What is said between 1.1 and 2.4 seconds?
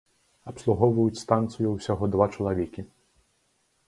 станцыю ўсяго два